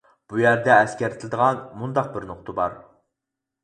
بۇ 0.31 0.39
يەردە 0.43 0.77
ئەسكەرتىلىدىغان 0.77 1.63
مۇنداق 1.85 2.13
بىر 2.19 2.29
نۇقتا 2.35 2.61
بار. 2.65 2.85